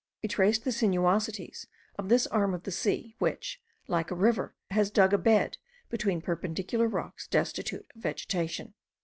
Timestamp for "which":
3.19-3.61